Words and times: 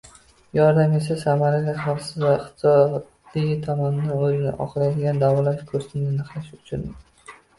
Yordam 0.57 0.93
esa 0.99 1.15
«samarali, 1.23 1.75
xavfsiz 1.81 2.23
va 2.27 2.31
iqtisodiy 2.37 3.53
tomondan 3.67 4.09
o‘zini 4.15 4.55
oqlaydigan 4.65 5.21
davolash 5.25 5.63
kursini 5.73 6.09
aniqlash 6.15 6.49
uchun 6.57 6.89